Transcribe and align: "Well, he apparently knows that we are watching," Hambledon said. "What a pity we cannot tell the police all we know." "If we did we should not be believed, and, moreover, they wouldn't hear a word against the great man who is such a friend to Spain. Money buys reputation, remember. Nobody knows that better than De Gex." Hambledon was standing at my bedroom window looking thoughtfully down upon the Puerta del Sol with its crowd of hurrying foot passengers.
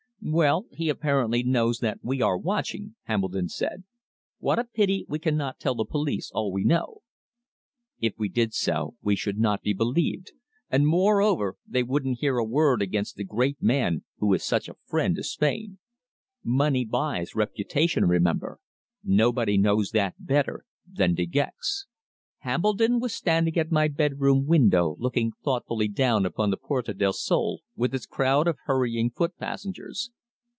"Well, 0.23 0.67
he 0.71 0.87
apparently 0.89 1.41
knows 1.41 1.79
that 1.79 1.97
we 2.03 2.21
are 2.21 2.37
watching," 2.37 2.93
Hambledon 3.05 3.49
said. 3.49 3.85
"What 4.37 4.59
a 4.59 4.65
pity 4.65 5.03
we 5.09 5.17
cannot 5.17 5.59
tell 5.59 5.73
the 5.73 5.83
police 5.83 6.29
all 6.31 6.51
we 6.53 6.63
know." 6.63 6.99
"If 7.99 8.13
we 8.19 8.29
did 8.29 8.53
we 9.01 9.15
should 9.15 9.39
not 9.39 9.63
be 9.63 9.73
believed, 9.73 10.33
and, 10.69 10.85
moreover, 10.85 11.55
they 11.65 11.81
wouldn't 11.81 12.19
hear 12.19 12.37
a 12.37 12.45
word 12.45 12.83
against 12.83 13.15
the 13.15 13.23
great 13.23 13.63
man 13.63 14.03
who 14.19 14.31
is 14.35 14.43
such 14.43 14.69
a 14.69 14.75
friend 14.85 15.15
to 15.15 15.23
Spain. 15.23 15.79
Money 16.43 16.85
buys 16.85 17.33
reputation, 17.33 18.05
remember. 18.05 18.59
Nobody 19.03 19.57
knows 19.57 19.89
that 19.89 20.13
better 20.19 20.67
than 20.87 21.15
De 21.15 21.25
Gex." 21.25 21.87
Hambledon 22.43 22.99
was 22.99 23.13
standing 23.13 23.55
at 23.55 23.71
my 23.71 23.87
bedroom 23.87 24.47
window 24.47 24.95
looking 24.97 25.31
thoughtfully 25.43 25.87
down 25.87 26.25
upon 26.25 26.49
the 26.49 26.57
Puerta 26.57 26.91
del 26.91 27.13
Sol 27.13 27.61
with 27.75 27.93
its 27.93 28.07
crowd 28.07 28.47
of 28.47 28.57
hurrying 28.65 29.11
foot 29.11 29.37
passengers. 29.37 30.09